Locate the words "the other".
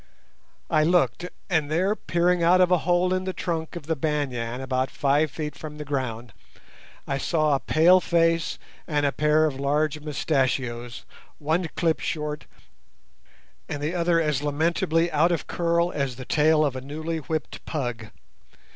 13.79-14.19